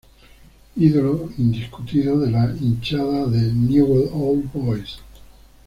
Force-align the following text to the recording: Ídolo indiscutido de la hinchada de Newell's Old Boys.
Ídolo 0.77 1.27
indiscutido 1.37 2.17
de 2.17 2.31
la 2.31 2.51
hinchada 2.59 3.27
de 3.27 3.53
Newell's 3.53 4.09
Old 4.11 4.51
Boys. 4.51 4.95